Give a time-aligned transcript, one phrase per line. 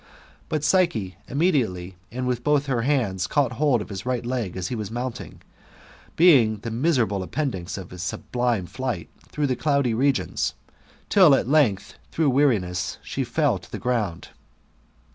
[0.49, 4.69] But Psyche imme diately, wiiti both her hands, caught hold of his right leg as
[4.69, 5.43] he was mounting,
[6.15, 10.55] being the miserable appendix of his sublime flight through the cloudy regions,
[11.07, 14.29] till at length, through weari ness, she fell to the giound.